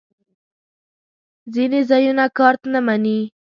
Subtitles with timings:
[1.53, 3.19] ځینې ځایونه کارت نه منی